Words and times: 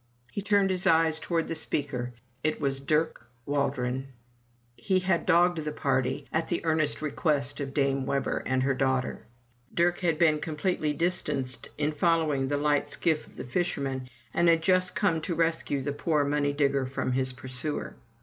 He 0.31 0.41
turned 0.41 0.71
his 0.71 0.87
eyes 0.87 1.19
towards 1.19 1.47
the 1.47 1.53
speaker; 1.53 2.13
it 2.43 2.59
was 2.59 2.79
Dirk 2.79 3.27
Waldron. 3.45 4.07
He 4.75 4.97
had 4.97 5.27
dogged 5.27 5.59
the 5.59 5.71
party, 5.71 6.27
at 6.33 6.47
the 6.47 6.65
earnest 6.65 7.03
request 7.03 7.59
of 7.59 7.71
Dame 7.75 8.07
Webber 8.07 8.41
and 8.47 8.63
her 8.63 8.73
daughter. 8.73 9.27
Dirk 9.71 9.99
had 9.99 10.17
been 10.17 10.39
completely 10.39 10.91
distanced 10.93 11.69
in 11.77 11.91
following 11.91 12.47
the 12.47 12.57
light 12.57 12.89
skiff 12.89 13.27
of 13.27 13.35
the 13.35 13.43
fisherman, 13.45 14.09
and 14.33 14.49
had 14.49 14.63
just 14.63 14.95
come 14.95 15.17
in 15.17 15.21
to 15.21 15.35
rescue 15.35 15.81
the 15.83 15.93
poor 15.93 16.23
money 16.23 16.51
digger 16.51 16.87
from 16.87 17.11
his 17.11 17.31
pursuer. 17.31 17.93